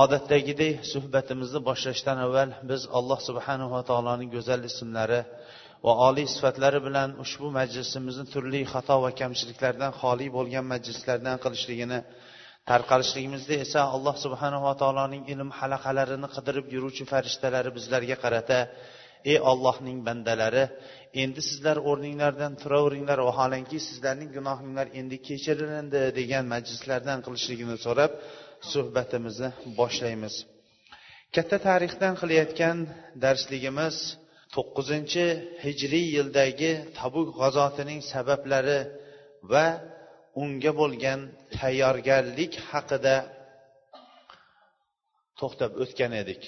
[0.00, 5.20] Odatdagidek suhbatimizni boshlashdan avval biz alloh subhanava taoloning go'zal ismlari
[5.86, 11.98] va oliy sifatlari bilan ushbu majlisimizni turli xato va kamchiliklardan xoli bo'lgan majlislardan qilishligini
[12.70, 18.58] tarqalishligimizda esa alloh subhanava taoloning ilm halaqalarini qidirib yuruvchi farishtalari bizlarga qarata
[19.32, 20.64] ey ollohning bandalari
[21.22, 28.12] endi sizlar o'rninglardan turaveringlar vaholanki sizlarning gunohinglar endi kechirilindi degan majlislardan qilishligini so'rab
[28.70, 29.48] suhbatimizni
[29.78, 30.34] boshlaymiz.
[31.34, 32.78] Katta tarixdan qilayotgan
[33.24, 33.96] darsligimiz
[34.54, 35.26] to'qqizinchi
[35.64, 38.80] hijriy yildagi tabuk g'azotining sabablari
[39.52, 39.66] va
[40.42, 41.20] unga bo'lgan
[41.58, 43.16] tayyorgarlik haqida
[45.38, 46.42] to'xtab o'tgan edik.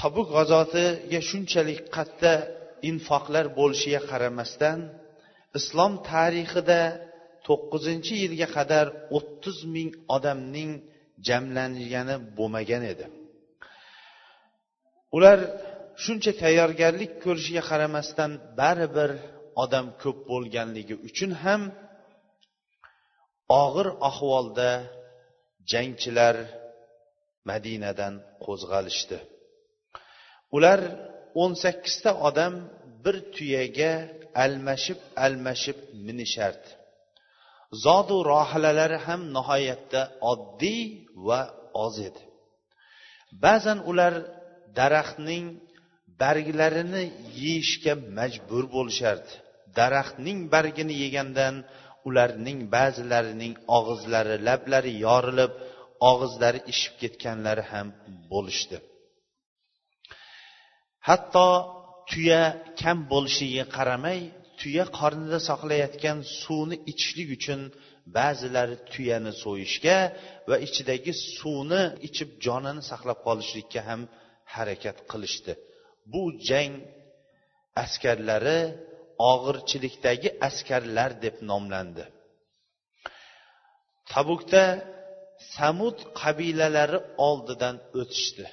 [0.00, 2.32] Tabuk g'azotiga shunchalik qatta
[2.90, 4.78] infoqlar bo'lishiga qaramasdan
[5.58, 6.80] islom tarixida
[7.46, 10.70] to'qqizinchi yilga qadar o'ttiz ming odamning
[11.26, 13.06] jamlangani bo'lmagan edi.
[15.16, 15.38] Ular
[16.02, 18.30] shuncha tayyorgarlik ko'rishiga qaramasdan
[18.60, 19.10] baribir
[19.64, 21.62] odam ko'p bo'lganligi uchun ham
[23.62, 24.70] og'ir ahvolda
[25.72, 26.36] jangchilar
[27.50, 29.18] madinadan qo'zg'alishdi.
[30.56, 30.80] Ular
[31.42, 32.54] o'n sakkizta odam
[33.04, 33.92] bir tuyaga
[34.44, 36.70] almashib almashib minishardi.
[37.84, 40.00] Zodu rohilalari ham nihoyatda
[40.32, 40.82] oddiy
[41.26, 41.40] va
[41.84, 42.22] oz edi.
[43.44, 44.14] Ba'zan ular
[44.78, 45.44] daraxtning
[46.22, 47.04] barglarini
[47.42, 49.32] yeyishga majbur bo'lishardi.
[49.78, 51.54] Daraxtning bargini yegandan
[52.08, 55.52] ularning ba'zilarining og'izlari lablari yorilib
[56.10, 57.86] og'izlari ishib ketganlari ham
[58.32, 58.76] bo'lishdi.
[61.08, 61.48] Hatto
[62.10, 62.42] tuya
[62.80, 64.20] kam bo'lishiga qaramay
[64.60, 67.60] tuya qornida saqlayotgan suvni ichishlik uchun
[68.16, 69.98] ba'zilari tuyani so'yishga
[70.50, 74.00] va ichidagi suvni ichib jonini saqlab qolishlikka ham
[74.54, 75.52] harakat qilishdi.
[76.12, 76.74] Bu jang
[77.84, 78.60] askarlari
[79.32, 82.04] og'irchilikdagi askarlar deb nomlandi.
[84.12, 84.64] Tabukda
[85.54, 86.98] samud qabilalari
[87.28, 88.46] oldidan o'tishdi.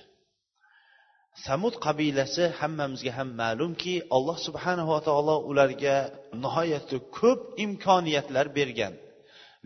[1.45, 5.95] Samud qabilasi hammamizga ham ma'lumki alloh subhanava taolo ularga
[6.43, 8.93] nihoyatda ko'p imkoniyatlar bergan.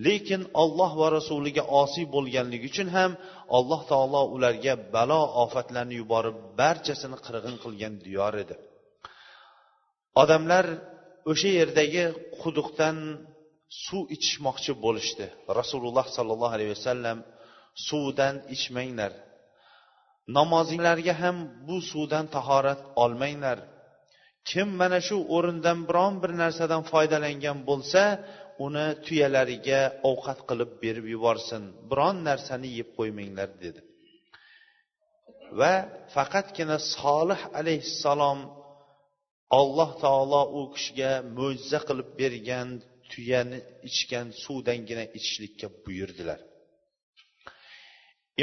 [0.05, 3.11] Lekin olloh va rasuliga osiy bo'lganligi uchun ham
[3.57, 8.55] alloh taolo ularga balo ofatlarni yuborib barchasini qirg'in qilgan diyor edi.
[10.21, 10.65] Odamlar
[11.31, 12.03] o'sha yerdagi
[12.41, 12.97] quduqdan
[13.85, 15.25] suv ichishmoqchi bo'lishdi.
[15.59, 17.17] Rasululloh sollallohu alayhi vasallam
[17.87, 19.11] suvdan ichmanglar
[20.37, 21.37] namozinglarga ham
[21.67, 23.57] bu suvdan tahorat olmanglar.
[24.49, 28.01] Kim mana shu o'rindan biron bir narsadan foydalangan bo'lsa
[28.65, 33.81] uni tuyalariga ovqat qilib berib yuborsin biron narsani yeb qo'ymanglar dedi.
[35.59, 35.73] Va
[36.15, 38.39] faqatgina solih alayhissalom
[39.59, 42.67] alloh taolo u kishiga mo'jiza qilib bergan
[43.11, 43.59] tuyani
[43.89, 46.39] ichgan suvdangina ichishlikka buyurdilar.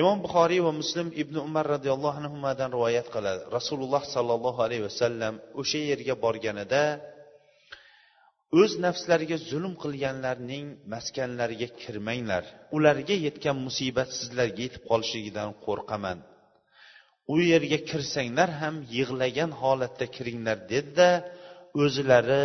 [0.00, 3.42] Imom buxoriy va muslim ibn umar roziyallohu anhudan rivoyat qiladi.
[3.56, 6.82] Rasululloh sollallohu alayhi vasallam o'sha yerga borganida
[8.60, 12.44] o'z nafslariga zulm qilganlarning maskanlariga kirmanglar.
[12.76, 16.18] Ularga yetgan musibat sizlarga yetib qolishligidan qo'rqaman.
[17.34, 21.08] U yerga kirsanglar ham yig'lagan holatda kiringlar dedida
[21.82, 22.44] o'zilari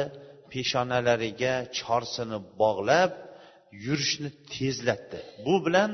[0.52, 3.12] peshonalariga chorsini bog'lab
[3.86, 5.20] yurishni tezlatdi.
[5.46, 5.92] Bu bilan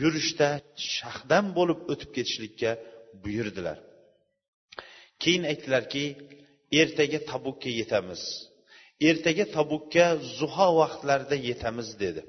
[0.00, 0.48] yurishda
[0.94, 2.70] shahdam bo'lib o'tib ketishlikka
[3.22, 3.78] buyurdilar.
[5.22, 6.04] Keyin aytdilarki
[6.80, 8.22] ertaga tabukka yetamiz.
[9.08, 10.06] Ertaga tabukka
[10.38, 12.22] zuho vaqtlarida yetamiz dedi.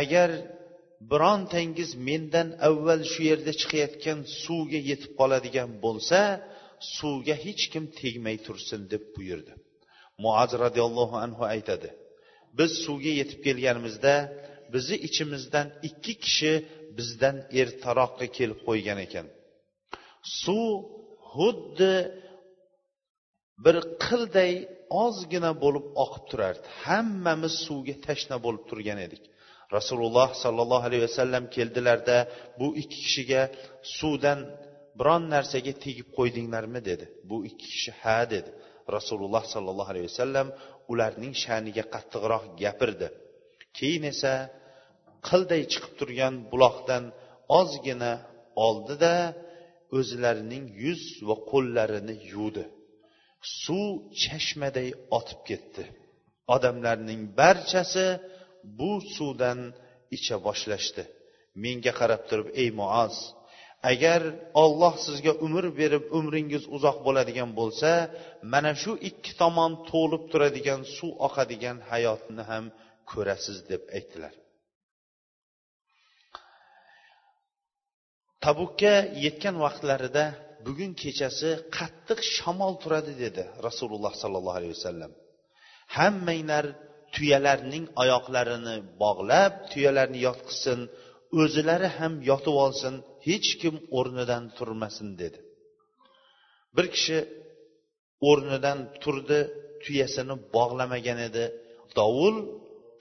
[0.00, 0.30] Agar
[1.10, 6.20] birontangiz mendan avval shu yerda chiqayotgan suvga yetib qoladigan bo'lsa
[6.96, 9.52] suvga hech kim tegmay tursin deb buyurdi.
[10.24, 11.90] Muaz roziyallohu anhu aytadi
[12.58, 14.14] biz suvga yetib kelganimizda
[14.72, 16.52] bizni ichimizdan ikki kishi
[16.98, 19.26] bizdan ertaroqqa kelib qo'ygan ekan.
[20.42, 20.70] Suv
[21.32, 21.94] xuddi
[23.64, 24.52] bir qilday
[25.04, 29.22] ozgina bo'lib oqib turardi hammamiz suvga tashna bo'lib turgan edik.
[29.76, 32.16] Rasululloh sollallohu alayhi vasallam keldilarda
[32.60, 33.42] bu ikki kishiga
[33.98, 34.38] suvdan
[34.98, 36.80] biron narsaga tegib qo'ydinglarmi?
[36.90, 37.04] dedi.
[37.28, 38.50] Bu ikki kishi ha dedi.
[38.96, 40.48] Rasululloh sollallohu alayhi vasallam
[40.92, 43.08] ularning sha'niga qattiqroq gapirdi.
[43.78, 44.32] Keyin esa
[45.28, 47.04] qilday chiqib turgan buloqdan
[47.60, 48.12] ozgina
[48.66, 49.14] oldida
[49.98, 52.64] o'zlarining yuz va qo'llarini yuvdi.
[53.62, 53.88] Suv
[54.22, 54.88] chashmaday
[55.18, 55.84] otib ketdi.
[56.54, 58.06] Odamlarning barchasi
[58.78, 59.60] bu suvdan
[60.16, 61.02] icha boshlashdi.
[61.62, 63.16] Menga qarab turib ey muoz
[63.92, 64.22] agar
[64.62, 67.90] olloh sizga umr berib umringiz uzoq bo'ladigan bo'lsa
[68.52, 72.64] mana shu ikki tomon to'lib turadigan suv oqadigan hayotni ham
[73.10, 74.34] ko'rasiz deb aytdilar.
[78.48, 80.24] Tabukka yetgan vaqtlarida
[80.66, 85.12] bugun kechasi qattiq shamol turadi dedi rasululloh sollallohu alayhi vasallam.
[85.96, 86.64] Hammanglar
[87.14, 90.80] tuyalarning oyoqlarini bog'lab tuyalarni yotqizsin
[91.40, 92.94] o'zilari ham yotib olsin
[93.28, 95.38] hech kim o'rnidan turmasin dedi.
[96.76, 97.18] Bir kishi
[98.30, 99.40] o'rnidan turdi
[99.84, 101.44] tuyasini bog'lamagan edi.
[101.98, 102.36] Dovul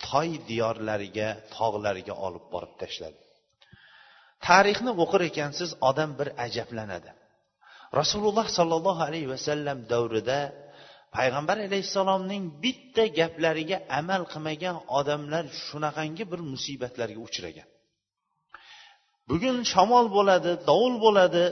[0.07, 3.26] toy diyorlariga tog'larga olib borib tashladi.
[4.47, 7.09] Tarixni o'qir ekansiz odam bir ajablanadi.
[7.99, 10.39] Rasululloh sollallohu alayhi vasallam davrida
[11.15, 17.67] payg'ambar alayhissalomning bitta gaplariga amal qilmagan odamlar shunaqangi bir musibatlarga uchragan.
[19.29, 21.45] Bugun shamol bo'ladi dovul bo'ladi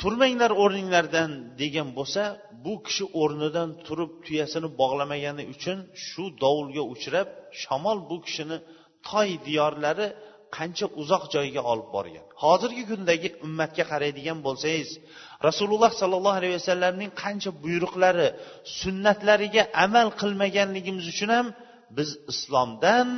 [0.00, 1.30] turmanglar o'rninglardan
[1.60, 2.22] degan bo'lsa
[2.64, 7.28] bu kishi o'rnidan turib tuyasini bog'lamagani uchun shu dovulga uchrab
[7.62, 8.56] shamol bu kishini
[9.08, 10.06] toy diyorlari
[10.56, 12.24] qancha uzoq joyga olib borgan.
[12.44, 14.90] Hozirgi kundagi ummatga qaraydigan bo'lsangiz
[15.48, 18.28] rasululloh sollallohu alayhi vasallamning qancha buyruqlari
[18.80, 21.46] sunnatlariga amal qilmaganligimiz uchun ham
[21.98, 23.08] biz islomdan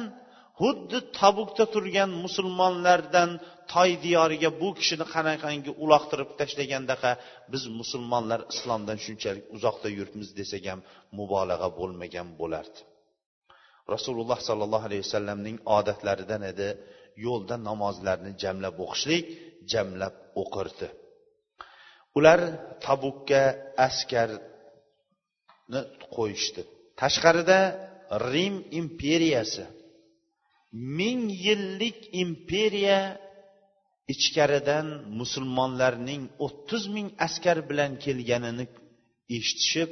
[0.60, 3.30] xuddi tabukda turgan musulmonlardan
[3.72, 7.12] toy diyoriga bu kishini qanaqangi uloqtirib tashlagandaqa
[7.52, 10.80] biz musulmonlar islomdan shunchalik uzoqda yuribmiz desak ham
[11.18, 12.80] mubolag'a bo'lmagan bo'lardi.
[13.94, 16.68] Rasululloh sollallohu alayhi vasallamning odatlaridan edi.
[17.26, 19.24] Yo'lda namozlarni jamlab o'qishlik
[19.72, 20.88] jamlab o'qirdi.
[22.18, 22.40] Ular
[22.84, 23.42] tabukka
[23.86, 25.80] askarni
[26.16, 26.62] qo'yishdi.
[27.00, 27.60] Tashqarida
[28.32, 29.64] rim imperiyasi
[30.98, 33.00] ming yillik imperiya
[34.14, 34.86] ichkaridan
[35.20, 38.64] musulmonlarning o'ttiz ming askar bilan kelganini
[39.36, 39.90] eshitishib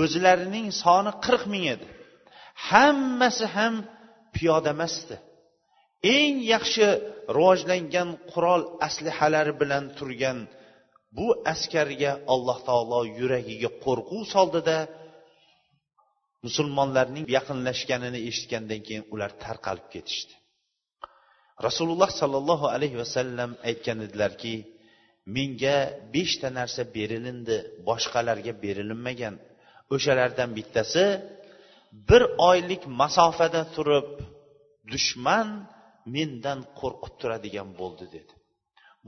[0.00, 1.86] o'zlarining soni qirq ming edi.
[2.68, 3.74] Hammasi ham
[4.34, 5.14] piyoda emasdi.
[6.16, 6.86] Eng yaxshi
[7.36, 10.38] rivojlangan qurol aslihalari bilan turgan
[11.16, 14.78] bu askarga alloh taolo yuragiga qo'rquv soldida
[16.44, 20.34] musulmonlarning yaqinlashganini eshitgandan keyin ular tarqalib ketishdi.
[21.66, 24.54] Rasululloh sollallohu alayhi vasallam aytgan edilarki
[25.36, 25.78] menga
[26.14, 27.56] beshta narsa berilindi
[27.88, 29.34] boshqalarga berilinmagan.
[29.94, 31.04] O'shalardan bittasi
[32.08, 34.08] bir oylik masofada turib
[34.92, 35.48] dushman
[36.14, 38.32] mendan qo'rqib turadigan bo'ldi dedi.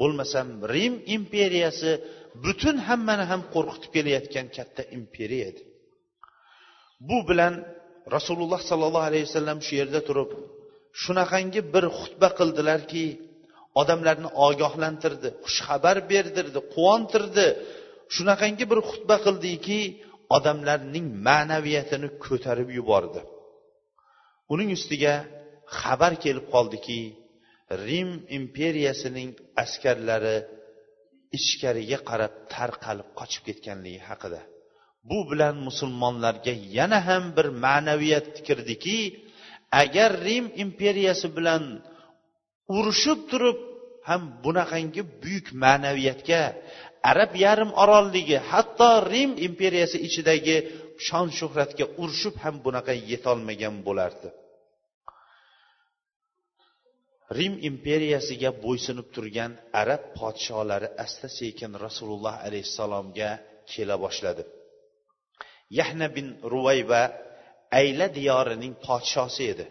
[0.00, 1.91] Bo'lmasam rim imperiyasi
[2.44, 5.62] butun hammani ham qo'rqitib kelayotgan katta imperiya edi.
[7.09, 7.55] Bu bilan
[8.17, 10.31] rasululloh sollallohu alayhi vasallam shu yerda turib
[11.03, 13.05] shunaqangi bir xutba qildilarki
[13.81, 17.46] odamlarni ogohlantirdi xushxabar berdirdi quvontirdi.
[18.15, 19.81] Shunaqangi bir xutba qildiki
[20.37, 23.20] odamlarning ma'naviyatini ko'tarib yubordi.
[24.53, 25.15] Uning ustiga
[25.81, 27.00] xabar kelib qoldiki
[27.86, 29.31] rim imperiyasining
[29.62, 30.36] askarlari
[31.38, 34.41] ichkariga qarab tarqalib qochib ketganligi haqida.
[35.08, 38.98] Bu bilan musulmonlarga yana ham bir ma'naviyat kirdiki
[39.82, 41.62] agar rim imperiyasi bilan
[42.76, 43.58] urushib turib
[44.08, 46.43] ham bunaqangi buyuk ma'naviyatga
[47.10, 50.56] arab yarim orolligi hatto rim imperiyasi ichidagi
[51.06, 54.29] shon shuhratga urushib ham bunaqa yetolmagan bo'lardi.
[57.39, 63.31] Rim imperiyasiga bo'ysunib turgan arab podsholari asta sekin rasululloh alayhissalomga
[63.72, 64.43] kela boshladi.
[65.79, 67.03] Yahna bin ruvayba
[67.81, 69.67] ayla diyorining podshosi edi.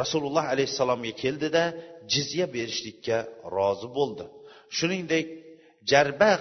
[0.00, 1.64] Rasululloh alayhissalomga keldida
[2.12, 3.18] jizya berishlikka
[3.56, 4.24] rozi bo'ldi.
[4.76, 5.26] Shuningdek
[5.90, 6.32] jarba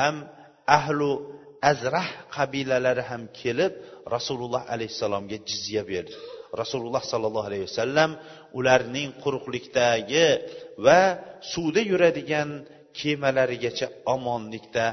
[0.00, 0.16] ham
[0.78, 1.10] ahlu
[1.70, 3.72] azrah qabilalari ham kelib
[4.14, 6.16] rasululloh alayhissalomga jizya berdi.
[6.60, 8.10] Rasululloh sollallohu alayhi vasallam
[8.58, 10.26] ularning quruqlikdagi
[10.86, 11.00] va
[11.52, 12.48] suvda yuradigan
[12.98, 14.84] kemalarigacha omonlikda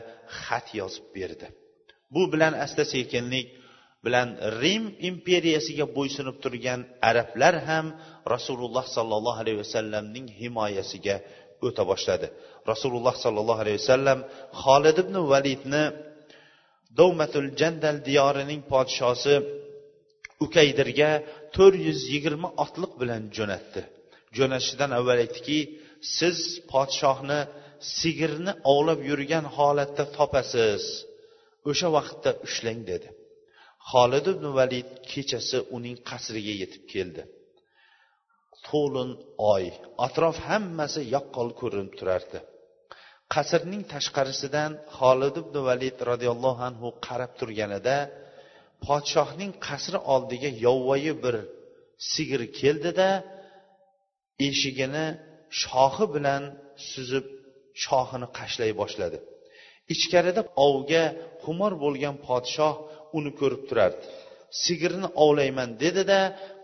[0.44, 1.48] xat yozib berdi.
[2.14, 3.48] Bu bilan asta sekinlik
[4.06, 4.28] bilan
[4.62, 6.80] rim imperiyasiga bo'ysunib turgan
[7.10, 7.86] arablar ham
[8.34, 11.16] rasululloh sollallohu alayhi vasallamning himoyasiga
[11.68, 12.28] o'ta boshladi.
[12.72, 14.20] Rasululloh sollallohu alayhi vasallam
[14.64, 15.84] xolid ibn validni
[17.00, 19.36] dovmatul jandal diyorining podshosi
[20.46, 21.12] ukaydirga
[21.56, 23.82] to'rt yuz yigirma otliq bilan jo'natdi.
[24.38, 25.60] Jo'natishidan avval aytdiki
[26.18, 26.38] siz
[26.72, 27.40] podshohni
[27.98, 30.84] sigirni ovlab yurgan holatda topasiz.
[31.70, 33.10] O'sha vaqtda ushlang dedi.
[33.90, 37.24] Xolid ibn valid kechasi uning qasriga yetib keldi.
[38.68, 39.12] To'lin
[39.54, 39.66] oy
[40.06, 42.40] atrof hammasi yaqqol ko'rinib turardi.
[43.34, 47.98] Qasrning tashqarisidan xolid ibn valid roziyallohu anhu qarab turganida
[48.86, 51.36] podshohning qasri oldiga yovvoyi bir
[52.12, 53.10] sigir keldida
[54.48, 55.08] eshigini
[55.62, 56.44] shoxi bilan
[56.92, 57.26] suzib
[57.84, 59.18] shoxini qashlay boshladi.
[59.94, 61.04] Ichkarida ovga
[61.44, 62.76] xumor bo'lgan podshoh
[63.18, 64.06] uni ko'rib turardi.
[64.64, 66.20] Sigirni ovlayman dedida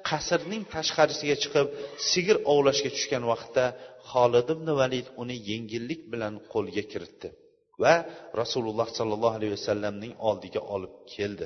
[0.09, 1.67] qasrning tashqarisiga chiqib
[2.09, 3.65] sigir ovlashga tushgan vaqtda
[4.11, 7.27] xolid ibn valid uni yengillik bilan qo'lga kiritdi
[7.83, 7.93] va
[8.41, 11.45] rasululloh sollallohu alayhi vasallamning oldiga olib keldi.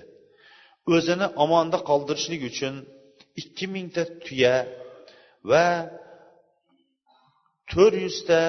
[0.95, 2.75] O'zini omonda qoldirishlik uchun
[3.41, 4.55] ikki mingta tuya
[5.49, 5.65] va
[7.71, 8.41] to'rt yuzta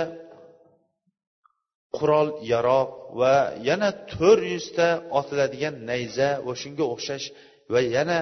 [1.97, 3.35] qurol yarog' va
[3.69, 4.89] yana to'rt yuzta
[5.19, 7.27] otiladigan nayza va shunga o'xshash
[7.73, 8.19] va yana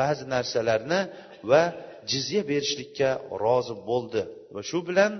[0.00, 1.00] ba'zi narsalarni
[1.50, 1.62] va
[2.10, 3.08] jizya berishlikka
[3.44, 4.22] rozi bo'ldi.
[4.54, 5.12] Va shu bilan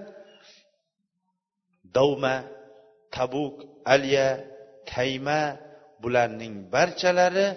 [1.96, 2.34] davma
[3.16, 3.54] tabuk
[3.94, 4.28] alya
[4.90, 5.40] tayma
[6.02, 7.48] bularning barchalari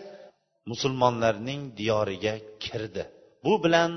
[0.69, 2.33] musulmonlarning diyoriga
[2.63, 3.03] kirdi.
[3.45, 3.91] Bu bilan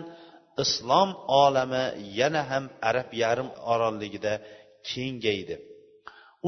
[0.65, 1.11] islom
[1.43, 1.85] olami
[2.21, 4.33] yana ham arab yarim orolligida
[4.91, 5.57] kengaydi.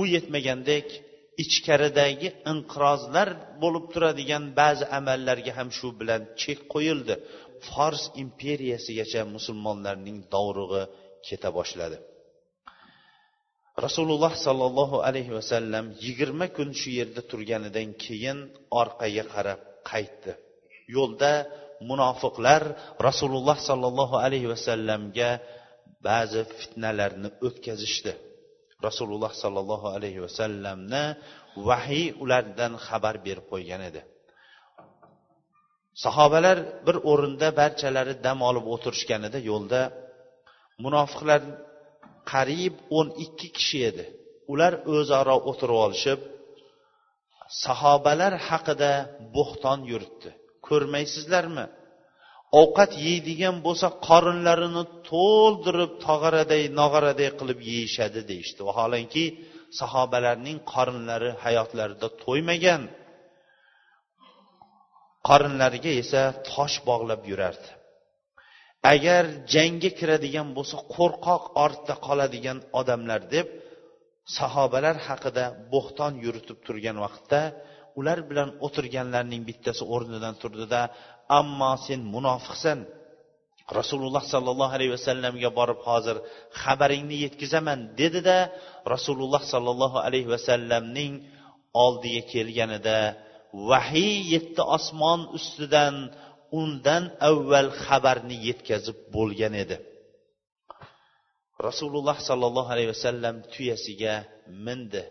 [0.00, 0.86] U yetmagandek
[1.42, 3.28] ichkaridagi inqirozlar
[3.62, 7.14] bo'lib turadigan ba'zi amallarga ham shu bilan chek qo'yildi.
[7.66, 10.82] Fors imperiyasigacha musulmonlarning dovrug'i
[11.26, 11.98] keta boshladi.
[13.86, 18.38] Rasululloh sollallohu alayhi vasallam yigirma kun shu yerda turganidan keyin
[18.80, 19.60] orqaga qarab
[19.90, 20.32] qaytdi.
[20.96, 21.32] Yo'lda
[21.90, 22.62] munofiqlar
[23.08, 25.30] rasululloh sollallohu alayhi vasallamga
[26.08, 28.12] ba'zi fitnalarni o'tkazishdi.
[28.86, 31.04] Rasululloh sollallohu alayhi vasallamni
[31.68, 34.00] vahiy ulardan xabar berib qo'ygan edi.
[36.04, 39.80] Sahobalar bir o'rinda barchalari dam olib o'tirishganida yo'lda
[40.84, 41.40] munofiqlar
[42.32, 44.04] qariyb o'n ikki kishi edi.
[44.52, 46.20] Ular o'zaro o'tirib olishib
[47.64, 48.92] sahobalar haqida
[49.36, 50.30] bo'xton yuritdi.
[50.68, 51.66] Ko'rmaysizlarmi?
[52.60, 58.60] Ovqat yeydigan bo'lsa qorinlarini to'ldirib tog'araday nog'oraday qilib yeyishadi deyishdi.
[58.68, 59.24] Vaholanki
[59.80, 62.82] sahobalarning qorinlari hayotlarida to'ymagan.
[65.28, 67.70] Qorinlariga esa tosh bog'lab yurardi.
[68.92, 73.46] Agar jangga kiradigan bo'lsa qo'rqoq ortda qoladigan odamlar deb
[74.38, 77.40] sahobalar haqida bo'xton yuritib turgan vaqtda
[77.98, 80.80] ular bilan o'tirganlarning bittasi o'rnidan turdida
[81.40, 82.78] ammo sen munofiqsan.
[83.78, 86.16] Rasululloh sollallohu alayhi vasallamga borib hozir
[86.62, 88.36] xabaringni yetkazaman dedida
[88.94, 91.12] rasululloh sollallohu alayhi vasallamning
[91.84, 92.98] oldiga kelganida
[93.70, 95.94] vahiy yetti osmon ustidan
[96.60, 99.76] undan avval xabarni yetkazib bo'lgan edi.
[101.67, 104.15] rasululloh sollallohu alayhi vasallam tuyasiga
[104.65, 105.03] mindi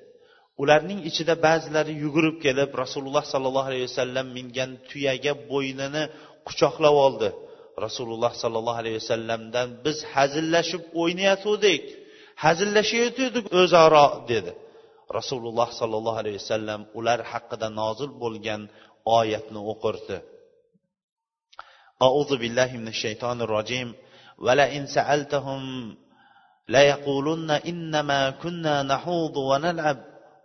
[0.63, 6.03] ularning ichida ba'zilari yugurib kelib rasululloh sollallohu alayhi vasallam mingan tuyaga bo'ynini
[6.49, 7.29] quchoqlab oldi
[7.87, 11.83] rasululloh sollallohu alayhi vasallamdan biz hazillashib o'ynayotgandik
[12.45, 14.53] hazillashayotgandik o'zaro dedi
[15.19, 18.61] rasululloh sollallohu alayhi vasallam ular haqida nozil bo'lgan
[19.19, 20.19] oyatni o'qirdi
[22.07, 23.89] أعوذ بالله من الشيطان الرجيم
[24.45, 25.63] ولئن سألتهم
[26.69, 29.99] ليقولن إنما كنا نحوض ونلعب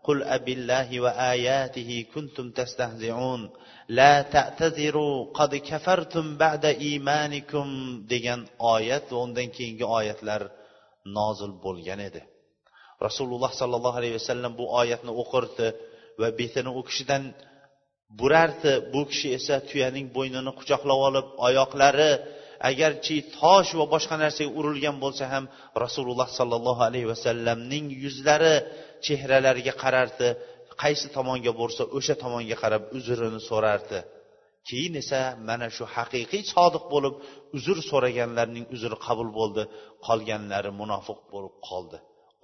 [0.03, 3.49] قل أب الله وآياته كنتم تستهزئون
[3.89, 7.67] لا تعتذروا قد كفرتم بعد إيمانكم
[8.09, 10.41] degan oyat va undan keyingi oyatlar
[11.17, 12.21] nozil bo'lgan edi
[13.05, 15.67] rasululloh sollallohu alayhi vasallam bu oyatni o'qirdi
[16.21, 17.23] va betini u kishidan
[18.19, 22.11] burardi bu kishi esa tuyaning bo'ynini quchoqlab olib oyoqlari
[22.70, 25.44] agarchi tosh va boshqa narsaga urilgan bo'lsa ham
[25.84, 28.54] rasululloh sollallohu alayhi vasallamning yuzlari
[29.06, 30.28] chehralariga qarardi.
[30.82, 33.98] Qaysi tomonga bo'lsa o'sha tomonga qarab uzrini so'rardi.
[34.68, 37.14] Keyin esa mana shu haqiqiy sodiq bo'lib
[37.56, 39.62] uzr so'raganlarning uzri qabul bo'ldi.
[40.06, 41.98] Qolganlari munofiq bo'lib qoldi.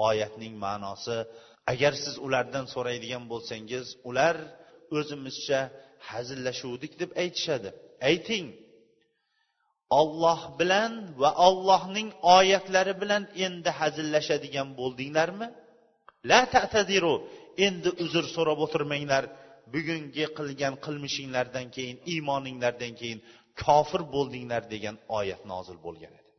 [0.08, 1.16] Oyatning ma'nosi
[1.72, 4.36] agar siz ulardan so'raydigan bo'lsangiz ular
[4.98, 5.60] o'zimizcha
[6.10, 7.68] hazillashuvdik deb aytishadi.
[8.10, 8.46] Ayting.
[10.00, 15.46] Olloh bilan va ollohning oyatlari bilan endi hazillashadigan bo'ldinglarmi?
[16.30, 17.14] La tataziru
[17.66, 19.24] endi uzr so'rab o'tirmanglar.
[19.74, 23.20] Bugungi qilgan qilmishinglardan keyin iymoninglardan keyin
[23.62, 26.30] kofir bo'ldinglar degan oyat nozil bo'lgan edi.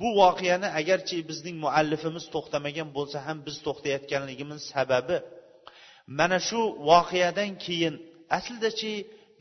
[0.00, 5.16] Bu voqeani agarchi bizning muallifimiz to'xtamagan bo'lsa ham biz to'xtayotganligimiz sababi
[6.18, 7.94] mana shu voqeadan keyin
[8.38, 8.92] aslidachi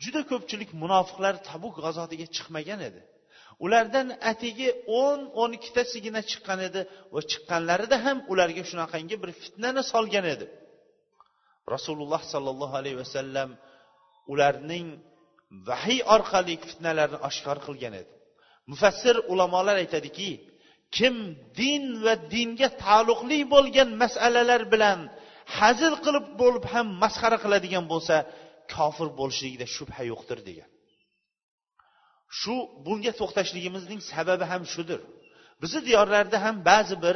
[0.04, 3.02] juda ko'pchilik munofiqlar tabuk g'azotiga chiqmagan edi.
[3.66, 4.70] Ulardan atigi
[5.02, 6.82] o'n o'n ikkitasigina chiqqan edi
[7.14, 10.46] va chiqqanlarida ham ularga shunaqangi bir fitnani solgan edi.
[11.74, 13.50] Rasululloh sollallohu alayhi vasallam
[14.32, 14.88] ularning
[15.70, 18.12] vahiy orqali fitnalarni oshkor qilgan edi.
[18.72, 20.32] Mufassir ulamolar aytadiki
[20.98, 21.16] kim
[21.60, 25.00] din va dinga taalluqli bo'lgan masalalar bilan
[25.58, 28.16] hazil qilib bo'lib ham masxara qiladigan bo'lsa
[28.76, 30.70] kofir bo'lishligida shubha yo'qdir degan.
[32.40, 35.00] Shu bunga to'xtashligimizning sababi ham shudir.
[35.62, 37.16] Bizni diyorlarda ham ba'zi bir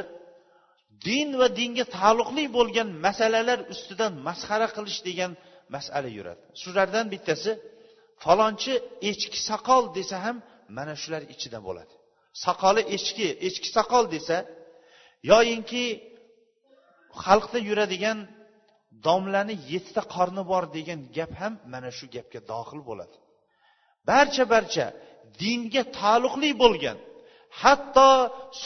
[1.06, 5.32] din va dinga taalluqli bo'lgan masalalar ustidan masxara qilish degan
[5.74, 6.42] masala yuradi.
[6.62, 7.50] Shulardan bittasi
[8.24, 8.72] falonchi
[9.10, 10.36] echki soqol desa ham
[10.76, 11.94] mana shular ichida bo'ladi.
[12.44, 14.36] Soqoli echki echki soqol desa
[15.30, 15.84] yoyinki
[17.24, 18.18] xalqda yuradigan
[19.04, 23.16] domlani yettita qorni bor degan gap ham mana shu gapga dohil bo'ladi.
[24.10, 24.86] Barcha barcha
[25.42, 26.98] dinga taalluqli bo'lgan
[27.62, 28.10] hatto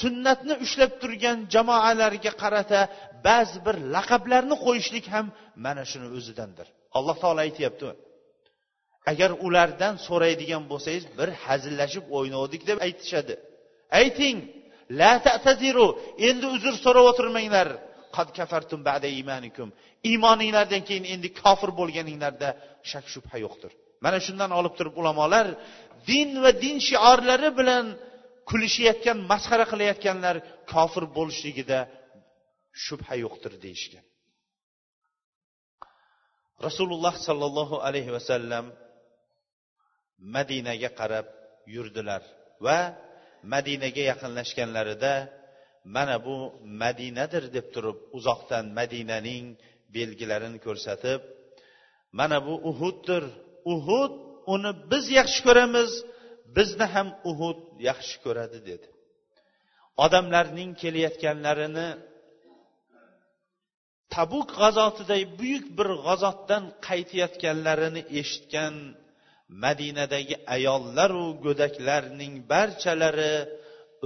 [0.01, 2.81] sunnatni ushlab turgan jamoalarga qarata
[3.27, 5.27] ba'zi bir laqablarni qo'yishlik ham
[5.65, 6.67] mana shuni o'zidandir.
[6.99, 7.89] Alloh taolo aytyapti.
[9.13, 13.35] Agar ulardan so'raydigan bo'lsangiz bir hazillashib o'ynovdik deb aytishadi.
[14.01, 14.37] Ayting
[15.01, 15.87] la ta'taziru
[16.29, 17.69] endi uzr so'rab o'tirmanglar.
[18.17, 19.69] Qad kafartum ba'da imanikum.
[20.11, 22.49] Iymoninglardan keyin endi kofir bo'lganinglarda
[22.91, 23.73] shak shubha yo'qdir.
[24.05, 25.47] Mana shundan olib turib ulamolar
[26.11, 27.85] din va din shiorlari bilan
[28.51, 30.37] kulishayotgan masxara qilayotganlar
[30.73, 31.79] kofir bo'lishligida
[32.85, 34.05] shubha yo'qdir deyishgan.
[36.67, 38.67] Rasululloh sollallohu alayhi vasallam
[40.37, 41.27] madinaga qarab
[41.75, 42.23] yurdilar
[42.67, 42.79] va
[43.55, 45.13] madinaga yaqinlashganlarida
[45.85, 46.37] mana bu
[46.83, 49.47] madinadir deb turib uzoqdan madinaning
[49.97, 51.21] belgilarini ko'rsatib
[52.19, 53.25] mana bu uhuddir.
[53.75, 54.13] Uhud
[54.55, 55.91] uni biz yaxshi ko'ramiz
[56.57, 58.89] bizni ham uhud yaxshi ko'radi dedi.
[60.05, 61.89] Odamlarning kelayotganlarini
[64.15, 68.75] tabuk g'azotiday buyuk bir g'azotdan qaytayotganlarini eshitgan
[69.65, 73.35] madinadagi ayollaru go'daklarning barchalari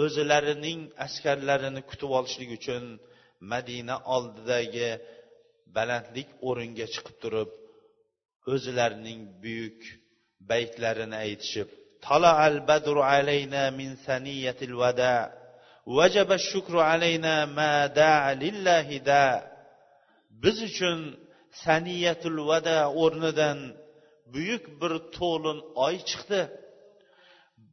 [0.04, 2.84] o'zlarining askarlarini kutib olishlik uchun
[3.52, 4.90] madina oldidagi
[5.76, 7.50] balandlik o'ringa chiqib turib
[8.54, 9.80] o'zlarining buyuk
[10.52, 11.70] baytlarini aytishib
[12.08, 15.24] طلع البدر علينا من ثنية الوداع
[15.98, 19.26] وجب الشكر علينا ما داع لله دا
[20.44, 21.00] biz uchun
[21.64, 23.58] saniyatul vada o'rnidan
[24.34, 26.42] buyuk bir to'lin oy chiqdi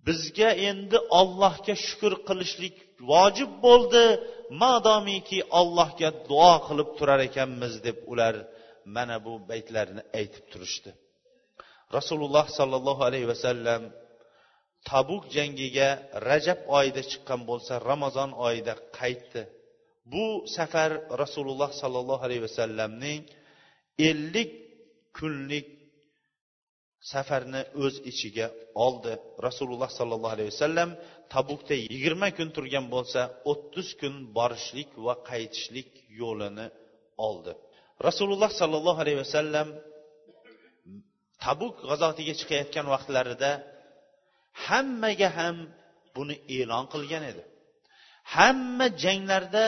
[0.07, 2.75] Bizga endi ollohga shukur qilishlik
[3.11, 4.03] vojib bo'ldi
[4.63, 8.35] madomiki ollohga duo qilib turar ekanmiz deb ular
[8.95, 10.91] mana bu baytlarni aytib turishdi.
[11.97, 13.81] Rasululloh sollallohu alayhi vasallam
[14.89, 15.89] tabuk jangiga
[16.29, 19.41] rajab oyida chiqqan bo'lsa ramazon oyida qaytdi.
[20.13, 20.91] Bu safar
[21.23, 23.21] rasululloh sollallohu alayhi vasallamning
[24.09, 24.51] ellik
[25.17, 25.67] kunlik
[27.11, 28.47] safarni o'z ichiga
[28.85, 29.13] oldi.
[29.47, 30.89] Rasululloh sollallohu alayhi vasallam
[31.33, 35.89] tabukda yigirma kun turgan bo'lsa o'ttiz kun borishlik va qaytishlik
[36.21, 36.67] yo'lini
[37.27, 37.51] oldi.
[38.07, 39.67] Rasululloh sollallohu alayhi vasallam
[41.45, 43.51] tabuk g'azotiga chiqayotgan vaqtlarida
[44.65, 45.55] hammaga ham
[46.15, 47.43] buni e'lon qilgan edi.
[48.35, 49.65] Hamma janglarda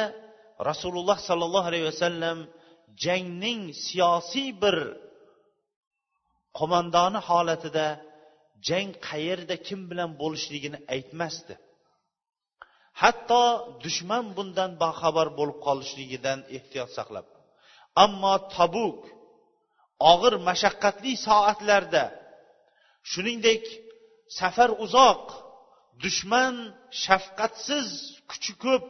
[0.70, 2.38] rasululloh sollallohu alayhi vasallam
[3.06, 4.78] jangning siyosiy bir
[6.60, 7.88] qo'mondoni holatida
[8.68, 11.56] jang qayerda kim bilan bo'lishligini aytmasdi.
[13.02, 13.44] Hatto
[13.84, 17.28] dushman bundan baxabar bo'lib qolishligidan ehtiyot saqlab.
[18.06, 19.00] Ammo tabuk
[20.12, 22.04] og'ir mashaqqatli soatlarda
[23.12, 23.64] shuningdek
[24.40, 25.24] safar uzoq
[26.04, 26.56] dushman
[27.04, 27.88] shafqatsiz
[28.30, 28.84] kuchi ko'p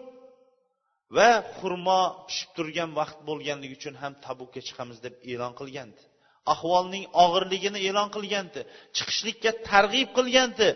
[1.17, 6.03] va xurmo pishib turgan vaqt bo'lganligi uchun ham tabukka chiqamiz deb e'lon qilgandi.
[6.53, 8.61] Ahvolning og'irligini e'lon qilgandi
[8.97, 10.67] chiqishlikka targ'ib qilgandi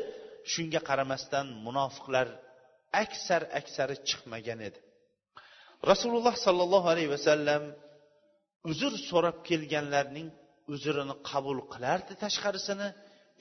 [0.53, 2.27] shunga qaramasdan munofiqlar
[3.03, 4.79] aksar aksari chiqmagan edi.
[5.91, 7.63] Rasululloh sollallohu alayhi vasallam
[8.71, 10.27] uzr so'rab kelganlarning
[10.73, 12.89] uzrini qabul qilardi tashqarisini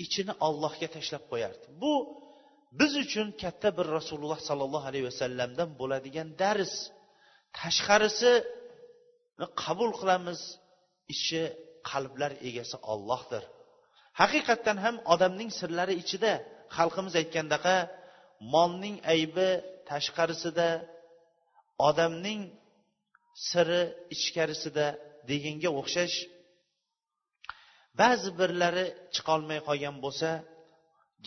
[0.04, 1.66] ichini ollohga tashlab qo'yardi.
[1.82, 1.92] Bu
[2.78, 6.74] biz uchun katta bir rasululloh sollallohu alayhi vasallamdan bo'ladigan dars.
[7.60, 10.40] Tashqarisini qabul qilamiz
[11.14, 11.42] ichi
[11.90, 13.42] qalblar egasi ollohdir
[14.20, 16.32] haqiqatdan ham odamning sirlari ichida
[16.76, 17.76] xalqimiz aytgandaqa
[18.54, 19.48] molning aybi
[19.90, 20.68] tashqarisida
[21.88, 22.40] odamning
[23.48, 23.82] siri
[24.14, 24.86] ichkarisida
[25.30, 26.16] deganga o'xshash
[28.00, 30.30] ba'zi birlari chiqolmay qolgan bo'lsa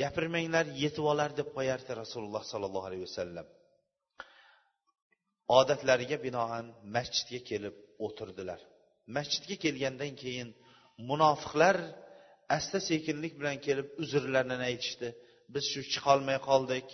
[0.01, 3.47] gapirmanglar yetib olar deb qo'yardi rasululloh sollallohu alayhi vasallam.
[5.59, 8.61] Odatlariga binoan masjidga kelib o'tirdilar.
[9.15, 10.49] Masjidga kelgandan keyin
[11.09, 11.77] munofiqlar
[12.57, 15.07] asta sekinlik bilan kelib uzrlarini aytishdi.
[15.53, 16.87] Biz shu chiqolmay qoldik.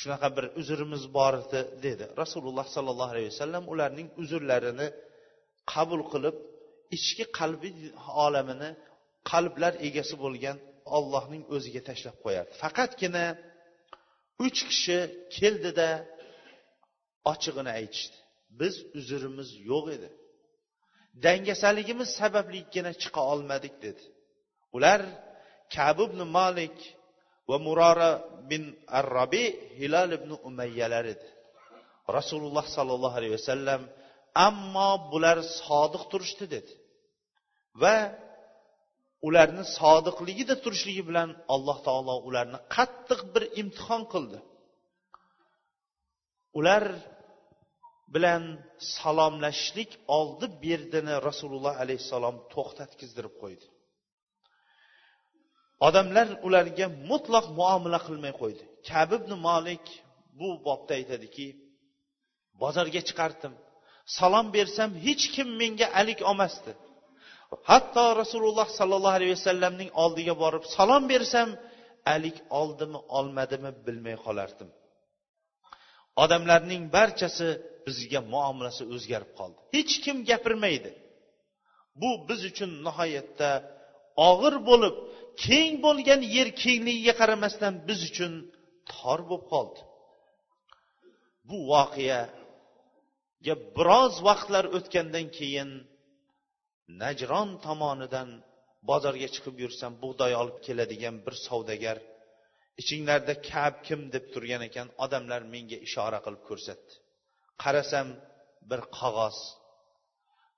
[0.00, 2.04] Shunaqa bir uzrimiz bor edi dedi.
[2.22, 4.88] Rasululloh sollallohu alayhi vasallam ularning uzrlarini
[5.72, 6.36] qabul qilib
[6.96, 7.68] ichki qalbi
[8.26, 8.70] olamini
[9.30, 10.56] qalblar egasi bo'lgan
[10.96, 12.52] ollohning o'ziga tashlab qo'yardi.
[12.62, 13.26] Faqatgina
[14.46, 14.98] uch kishi
[15.36, 15.88] keldida
[17.32, 18.16] ochig'ini aytishdi.
[18.60, 20.08] Biz uzrimiz yo'q edi.
[21.24, 24.04] Dangasaligimiz sababligina chiqa olmadik dedi.
[24.76, 25.00] Ular
[25.74, 26.76] kab ibn malik
[27.48, 28.10] va murora
[28.50, 28.62] bin
[29.00, 29.44] arrobi
[29.78, 31.28] hilol ibn umayyalar edi.
[32.16, 33.82] Rasululloh sollallohu alayhi vasallam
[34.46, 36.72] ammo bular sodiq turishdi dedi.
[37.82, 37.96] Va
[39.28, 44.38] ularni sodiqligida turishligi bilan alloh taolo ularni qattiq bir imtihon qildi.
[46.58, 46.84] Ular
[48.14, 48.42] bilan
[48.96, 53.66] salomlashishlik oldi berdini rasululloh alayhissalom to'xtatkizdirib qo'ydi.
[55.88, 58.64] Odamlar ularga mutlaq muomala qilmay qo'ydi.
[58.88, 59.84] Kab ibn molik
[60.38, 61.46] bu bobda aytadiki
[62.62, 63.52] bozorga chiqardim.
[64.18, 66.72] Salom bersam hech kim menga alik olmasdi.
[67.70, 71.48] Hatto rasululloh sollallohu alayhi vasallamning oldiga borib salom bersam
[72.14, 74.68] alik oldimi olmadimi bilmay qolardim.
[76.22, 77.48] Odamlarning barchasi
[77.86, 79.58] bizga muomalasi o'zgarib qoldi.
[79.76, 80.90] Hech kim gapirmaydi.
[82.00, 83.50] Bu biz uchun nihoyatda
[84.28, 84.96] og'ir bo'lib
[85.44, 88.32] keng bo'lgan yer kengligiga qaramasdan biz uchun
[88.92, 89.80] tor bo'lib qoldi.
[91.48, 95.70] Bu voqeaga biroz vaqtlar o'tgandan keyin
[97.02, 98.28] najron tomonidan
[98.90, 101.98] bozorga chiqib yursam bug'doy olib keladigan bir savdogar
[102.80, 106.92] ichinglarda kab kim deb turgan ekan odamlar menga ishora qilib ko'rsatdi.
[107.62, 108.08] Qarasam
[108.70, 109.36] bir qog'oz.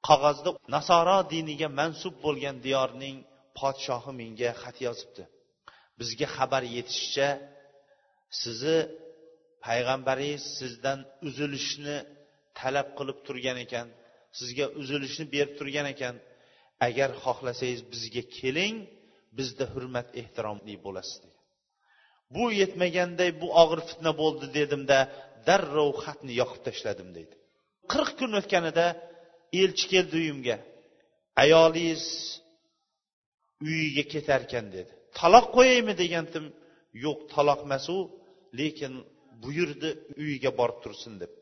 [0.09, 3.17] Qog'ozda nasoro diniga mansub bo'lgan diyorning
[3.59, 5.23] podshohi menga xat yozibdi.
[6.01, 7.29] Bizga xabar yetishicha
[8.41, 8.79] sizni
[9.67, 11.97] payg'ambaringiz sizdan uzilishni
[12.59, 13.87] talab qilib turgan ekan
[14.39, 16.15] sizga uzilishni berib turgan ekan.
[16.89, 18.77] Agar xohlasangiz bizga keling
[19.39, 21.43] bizda hurmat ehtiromli bo'lasiz degan.
[22.35, 24.99] Bu yetmaganday bu og'ir fitna bo'ldi dedimda
[25.49, 27.35] darrov xatni yoqib tashladim deydi.
[27.93, 28.87] Qirq kun o'tganida
[29.63, 30.57] elchi keldi uyimga.
[31.43, 32.05] Ayolingiz
[33.67, 34.93] uyiga ketarkan dedi.
[35.19, 36.47] Taloq qo'yaymi degandim
[37.05, 37.99] yo'q taloq emas u
[38.59, 38.93] lekin
[39.43, 39.91] buyurdi
[40.23, 41.33] uyiga borib tursin deb.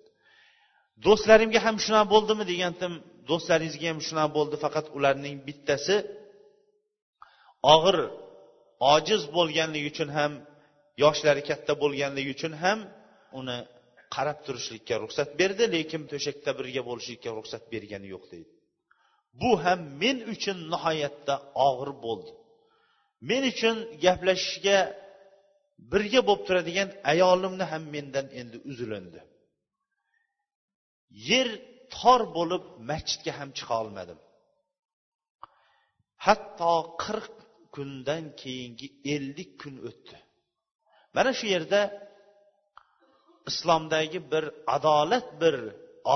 [1.05, 2.93] Do'stlarimga ham shunaqa bo'ldimi degandim
[3.31, 5.97] do'stlaringizga ham shunaqa bo'ldi faqat ularning bittasi
[7.75, 7.97] og'ir
[8.95, 10.33] ojiz bo'lganligi uchun ham
[11.05, 12.79] yoshlari katta bo'lganligi uchun ham
[13.41, 13.59] uni
[14.15, 18.53] qarab turishlikka ruxsat berdi lekin to'shakda birga bo'lishlikka ruxsat bergani yo'q deydi.
[19.41, 21.35] Bu ham men uchun nihoyatda
[21.69, 22.33] og'ir bo'ldi.
[23.29, 24.79] Men uchun gaplashishga
[25.93, 29.21] birga bo'lib turadigan ayolimni ham mendan endi uzilindi.
[31.29, 31.49] Yer
[31.97, 34.19] tor bo'lib masjidga ham chiqa olmadim.
[36.27, 37.35] Hatto qirq
[37.75, 40.17] kundan keyingi ellik kun o'tdi.
[41.17, 41.81] Mana shu yerda
[43.51, 44.45] islomdagi bir
[44.77, 45.57] adolat bir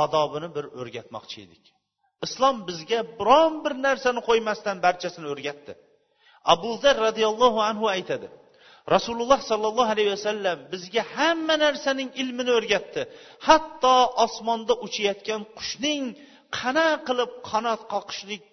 [0.02, 1.64] odobini bir o'rgatmoqchi edik.
[2.26, 5.72] Islom bizga biron bir narsani qo'ymasdan barchasini o'rgatdi.
[6.54, 8.28] Abu zar roziyallohu anhu aytadi
[8.94, 13.02] rasululloh sollallohu alayhi vasallam bizga hamma narsaning ilmini o'rgatdi.
[13.48, 16.04] Hatto osmonda uchayotgan qushning
[16.58, 18.48] qana qilib qanot qoqishlik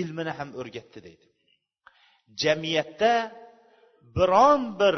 [0.00, 1.26] ilmini ham o'rgatdi deydi.
[2.42, 3.12] Jamiyatda
[4.16, 4.96] biron bir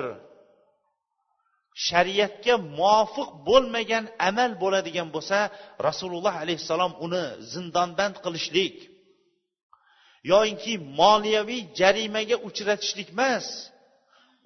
[1.86, 5.38] shariatga muvofiq bo'lmagan amal bo'ladigan bo'lsa
[5.86, 8.76] rasululloh alayhissalom uni zindonband qilishlik
[10.32, 13.46] yoyinki moliyaviy jarimaga uchratishlik emas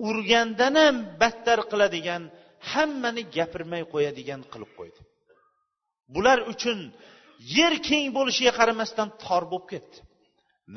[0.08, 2.22] urgandan ham battar qiladigan
[2.70, 5.00] hammani gapirmay qo'yadigan qilib qo'ydi.
[6.14, 6.78] Bular uchun
[7.56, 9.96] yer keng bo'lishiga qaramasdan tor bo'lib ketdi.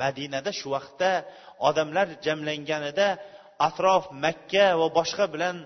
[0.02, 1.10] Madinada shu vaqtda
[1.68, 3.08] odamlar jamlanganida
[3.68, 5.56] atrof makka va boshqa bilan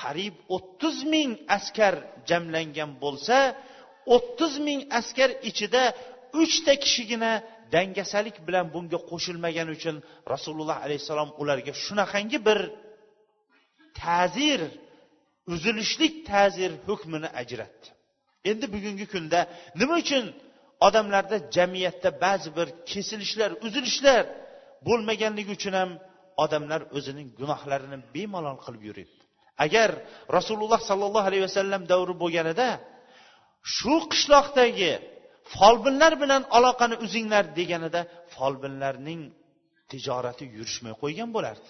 [0.00, 1.94] qariyb o'ttiz ming askar
[2.30, 3.36] jamlangan bo'lsa
[4.14, 5.82] o'ttiz ming askar ichida
[6.42, 7.32] uchta kishigina
[7.74, 9.96] dangasalik bilan bunga qo'shilmagani uchun
[10.32, 12.58] rasululloh alayhissalom ularga shunaqangi bir
[14.00, 14.60] ta'zir
[15.54, 17.86] uzilishlik ta'zir hukmini ajratdi.
[18.50, 19.40] Endi bugungi kunda
[19.80, 20.24] nima uchun
[20.86, 24.22] odamlarda jamiyatda ba'zi bir kesilishlar uzilishlar
[24.86, 25.90] bo'lmaganligi uchun ham
[26.44, 29.21] odamlar o'zining gunohlarini bemalol qilib yuribdi
[29.64, 29.90] agar
[30.36, 32.68] rasululloh sollallohu alayhi vasallam davri bo'lganida
[33.74, 34.92] shu qishloqdagi
[35.54, 38.00] folbinlar bilan aloqani uzinglar deganida
[38.34, 39.20] folbinlarning
[39.90, 41.68] tijorati yurishmay qo'ygan bo'lardi.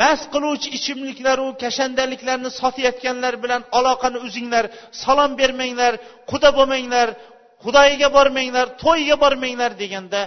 [0.00, 4.64] Mast qiluvchi ichimliklaru kashandaliklarni sotayotganlar bilan aloqani uzinglar
[5.02, 5.92] salom bermanglar
[6.30, 7.08] quda bo'lmanglar
[7.64, 10.20] xudoyiga bormanglar to'yga bormanglar deganda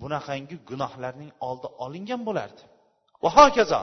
[0.00, 2.62] bunaqangi gunohlarning oldi olingan bo'lardi.
[3.22, 3.80] Va hokazo.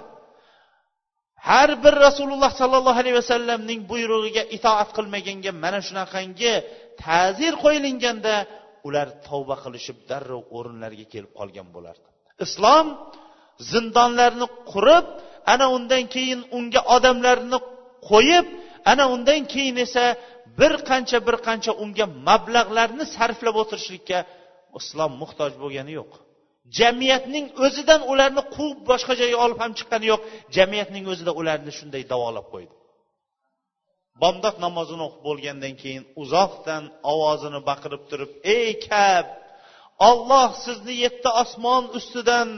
[1.49, 6.53] Har bir rasululloh sollallohu alayhi vasallamning buyrug'iga itoat qilmaganga mana shunaqangi
[7.03, 8.35] ta'zir qo'yilganda
[8.87, 12.07] ular tavba qilishib darrov o'rinlariga kelib qolgan bo'lardi.
[12.45, 12.85] Islom
[13.71, 15.05] zindonlarni qurib
[15.53, 17.57] ana undan keyin unga odamlarni
[18.09, 18.45] qo'yib
[18.91, 20.05] ana undan keyin esa
[20.59, 24.19] bir qancha bir qancha unga mablag'larni sarflab o'tirishlikka
[24.79, 26.11] islom muhtoj bo'lgani yo'q.
[26.79, 30.21] Jamiyatning o'zidan ularni quvib boshqa joyga olib ham chiqqani yo'q.
[30.57, 32.73] Jamiyatning o'zida ularni shunday davolab qo'ydi.
[34.21, 39.27] Bomdod namozini o'qib bo'lgandan keyin uzoqdan ovozini baqirib turib ey kab
[40.09, 42.49] olloh sizni yetti osmon ustidan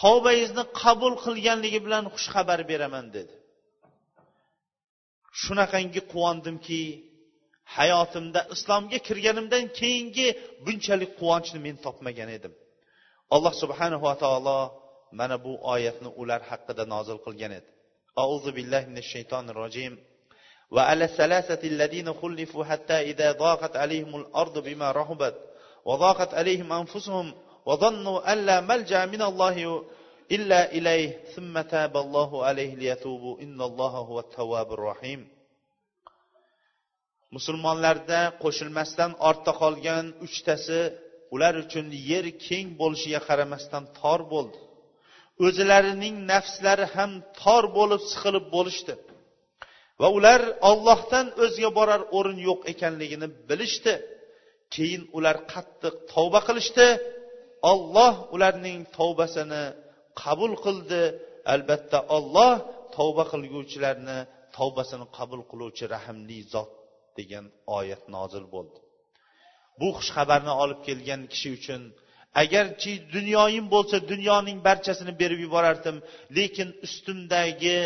[0.00, 3.34] tavbangizni qabul qilganligi bilan xushxabar beraman dedi.
[5.42, 6.82] Shunaqangi quvondimki
[7.76, 10.28] hayotimda islomga kirganimdan keyingi
[10.64, 12.52] bunchalik quvonchni men topmagan edim.
[13.35, 14.59] alloh subhanava taolo
[15.19, 17.69] mana bu oyatni ular haqida nozil qilgan edi
[18.23, 19.93] auzu billahi minash shaytonir rojim
[20.75, 25.35] وعلى الثلاثة الذين خلفوا حتى إذا ضاقت عليهم الأرض بما رحبت
[25.85, 27.33] وضاقت عليهم أنفسهم
[27.65, 29.85] وظنوا أن لا ملجأ من الله
[30.31, 35.37] إلا إليه ثم تاب الله عليه ليتوبوا إن الله هو التواب الرحيم
[37.35, 40.81] musulmonlarda qo'shilmasdan ortda qolgan uchtasi
[41.34, 44.58] ular uchun yer keng bo'lishiga qaramasdan tor bo'ldi.
[45.46, 48.94] O'zlarining nafslari ham tor bo'lib siqilib bo'lishdi.
[50.00, 50.40] Va ular
[50.70, 53.94] ollohdan o'zga borar o'rin yo'q ekanligini bilishdi.
[54.74, 56.86] Keyin ular qattiq tavba qilishdi.
[57.72, 59.64] Olloh ularning tavbasini
[60.22, 61.02] qabul qildi.
[61.54, 62.54] Albatta olloh
[62.96, 64.18] tavba qilguvchilarni
[64.56, 66.70] tavbasini qabul qiluvchi rahmli zot
[67.18, 67.44] degan
[67.78, 68.78] oyat nozil bo'ldi.
[69.80, 71.82] Bu xushxabarni olib kelgan kishi uchun
[72.42, 75.96] agarchi dunyoyim bo'lsa dunyoning barchasini berib yuborardim
[76.38, 77.78] lekin ustimdagi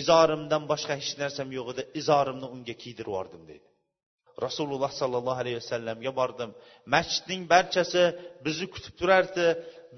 [0.00, 3.68] izorimdan boshqa hech narsam yo'q edi izorimni unga kiydirib yubordim deydi.
[4.46, 6.50] Rasululloh sollallohu alayhi vasallamga bordim.
[6.94, 8.02] Masjidning barchasi
[8.46, 9.46] bizni kutib turardi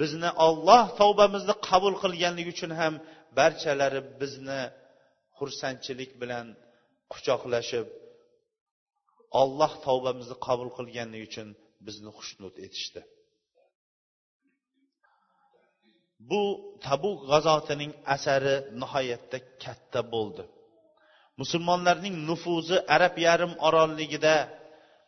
[0.01, 2.95] bizni olloh tavbamizni qabul qilganligi uchun ham
[3.38, 4.61] barchalari bizni
[5.38, 6.47] xursandchilik bilan
[7.12, 7.87] quchoqlashib
[9.41, 11.49] olloh tavbamizni qabul qilganligi uchun
[11.87, 13.01] bizni xushnud etishdi.
[16.31, 16.43] Bu
[16.87, 20.45] tabuk g'azotining asari nihoyatda katta bo'ldi.
[21.41, 24.37] Musulmonlarning nufuzi arab yarim orolligida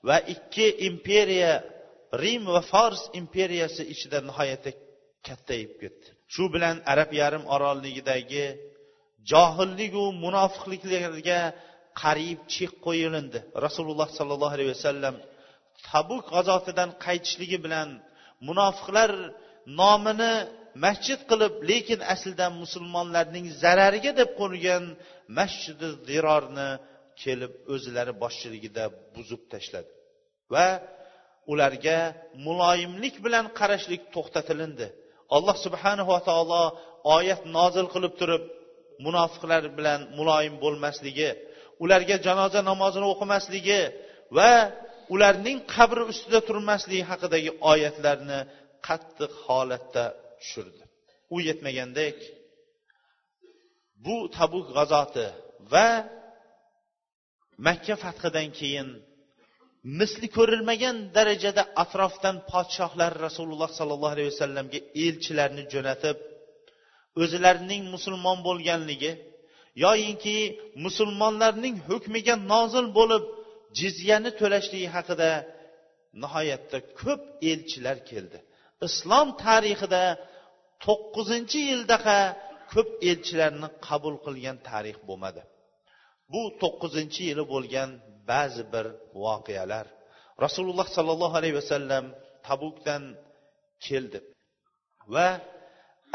[0.09, 1.53] va ikki imperiya
[2.23, 4.71] rim va fors imperiyasi ichida nihoyatda
[5.27, 6.09] kattayib ketdi.
[6.35, 8.47] Shu bilan arab yarim orolligidagi
[9.31, 11.41] johilligu munofiqliklarga
[12.03, 13.39] qariyb chek qo'yilindi.
[13.67, 15.15] Rasululloh sollallohu alayhi vasallam
[15.89, 17.89] tabuk g'azotidan qaytishligi bilan
[18.49, 19.11] munofiqlar
[19.81, 20.35] nomini
[20.85, 24.85] masjid qilib lekin aslida musulmonlarning zarariga deb qurgan
[25.39, 26.71] masjidi zirorni
[27.23, 29.91] kelib o'zlari boshchiligida buzib tashladi.
[30.55, 30.67] Va
[31.53, 31.99] ularga
[32.47, 34.87] muloyimlik bilan qarashlik to'xtatilindi.
[35.37, 36.63] Alloh subhanava taolo
[37.17, 38.43] oyat nozil qilib turib
[39.07, 41.31] munofiqlar bilan muloyim bo'lmasligi
[41.85, 43.81] ularga janoza namozini o'qimasligi
[44.37, 44.53] va
[45.15, 48.39] ularning qabri ustida turmasligi haqidagi oyatlarni
[48.87, 50.05] qattiq holatda
[50.41, 50.83] tushirdi.
[51.35, 52.17] U yetmagandek
[54.05, 55.27] bu tabuk g'azoti
[55.73, 55.89] va
[57.67, 58.89] makka fathidan keyin
[60.01, 66.17] misli ko'rilmagan darajada atrofdan podshohlar rasululloh sollallohu alayhi vasallamga elchilarni jo'natib
[67.23, 69.13] o'zlarining musulmon bo'lganligi
[69.85, 70.37] yoyinki
[70.85, 73.25] musulmonlarning hukmiga nozil bo'lib
[73.79, 75.31] jizyani to'lashligi haqida
[76.23, 78.39] nihoyatda ko'p elchilar keldi.
[78.87, 80.03] Islom tarixida
[80.85, 82.19] to'qqizinchi yildaqa
[82.73, 85.43] ko'p elchilarni qabul qilgan tarix bo'lmadi.
[86.33, 87.91] Bu to'qqizinchi yili bo'lgan
[88.31, 88.87] ba'zi bir
[89.25, 89.87] voqealar
[90.45, 92.05] rasululloh sollallohu alayhi vasallam
[92.49, 93.03] tabukdan
[93.87, 94.19] keldi
[95.15, 95.29] va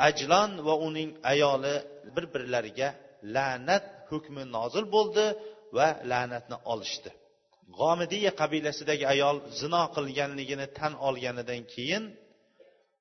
[0.08, 1.76] ajlon va uning ayoli
[2.15, 2.89] bir birlariga
[3.35, 5.25] la'nat hukmi nozil bo'ldi
[5.77, 7.09] va la'natni olishdi.
[7.77, 12.03] G'omidiya qabilasidagi ayol zino qilganligini tan olganidan keyin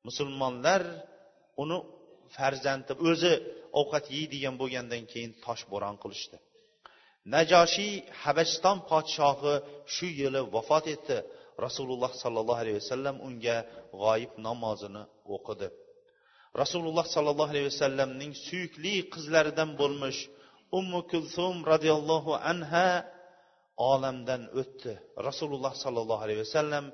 [0.07, 0.83] musulmonlar
[1.63, 1.79] uni
[2.37, 3.33] farzandi o'zi
[3.81, 6.37] ovqat yeydigan bo'lgandan keyin toshbo'ron qilishdi.
[7.35, 9.55] Najoshiy habashiston podshohi
[9.95, 11.17] shu yili vafot etdi.
[11.67, 13.57] Rasululloh sollallohu alayhi vasallam unga
[14.03, 15.03] g'oyib namozini
[15.35, 15.69] o'qidi.
[16.63, 20.21] Rasululloh sollallohu alayhi vasallamning suyukli qizlaridan bo'lmish
[20.79, 22.89] ummu kulsum roziyallohu anha
[23.93, 24.93] olamdan o'tdi.
[25.29, 26.85] Rasululloh sollallohu alayhi vasallam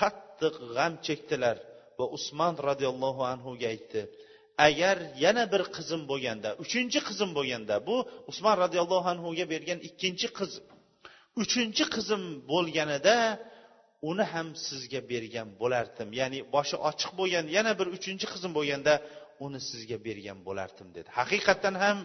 [0.00, 1.56] qattiq g'am chekdilar
[1.98, 4.00] va usmon roziyallohu anhuga aytdi
[4.68, 7.96] agar yana bir qizim bo'lganda uchinchi qizim bo'lganda bu
[8.30, 10.52] usmon roziyallohu anhuga bergan ikkinchi qiz
[11.42, 13.16] uchinchi qizim bo'lganida
[14.10, 16.08] uni ham sizga bergan bo'lardim.
[16.20, 18.94] Ya'ni boshi ochiq bo'lgan yana bir uchinchi qizim bo'lganda
[19.46, 21.08] uni sizga bergan bo'lardim dedi.
[21.18, 21.98] Haqiqatdan ham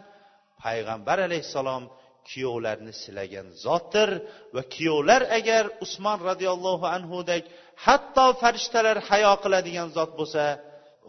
[0.64, 1.84] payg'ambar alayhissalom
[2.30, 4.10] kuyovlarni silagan zotdir
[4.56, 7.44] va kuyovlar agar usmon roziyallohu anhudek
[7.86, 10.44] hatto farishtalar hayo qiladigan zot bo'lsa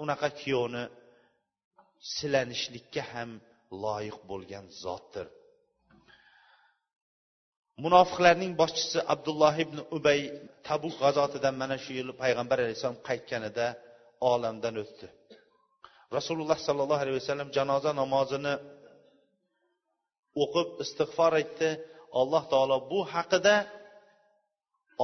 [0.03, 0.85] unaqa kuyovni
[2.14, 3.31] silanishlikka ham
[3.85, 5.27] loyiq bo'lgan zotdir.
[7.85, 10.21] Munofiqlarning boshchisi abdulloh ibn ubay
[10.69, 13.67] tabuk g'azotidan mana shu yili payg'ambar alayhissalom qaytganida
[14.33, 15.07] olamdan o'tdi.
[16.17, 18.55] Rasululloh sollallohu alayhi vasallam janoza namozini
[20.43, 21.69] o'qib istig'for aytdi.
[22.21, 23.55] Alloh taolo bu haqida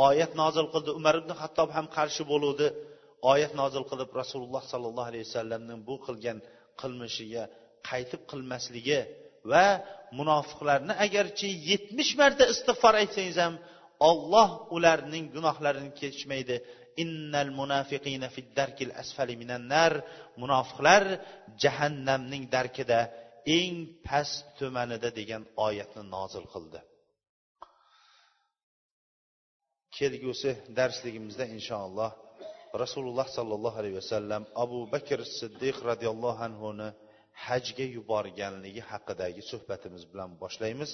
[0.07, 0.91] oyat nozil qildi.
[0.99, 2.67] Umar ibn hattob ham qarshi bo'luvdi.
[3.33, 6.39] Oyat nozil qilib rasululloh sollallohu alayhi vasallamning bu qilgan
[6.81, 7.45] qilmishiga
[7.89, 9.01] qaytib qilmasligi
[9.51, 9.67] va
[10.19, 13.55] munofiqlarni agarchi yetmish marta istig'for aytsangiz ham
[14.11, 16.57] olloh ularning gunohlarini kechmaydi.
[17.03, 19.93] Innal munafiqina fid darkil asfali minan nar.
[20.43, 21.05] Munofiqlar
[21.63, 22.99] jahannamning darkida
[23.59, 23.75] eng
[24.07, 26.81] past tumanida degan oyatni nozil qildi.
[29.97, 32.11] Kelgusi darsligimizda inshaalloh
[32.83, 36.89] rasululloh sollallohu alayhi vasallam abu bakr siddiq roziyallohu anhuni
[37.47, 40.91] hajga yuborganligi haqidagi suhbatimiz bilan boshlaymiz.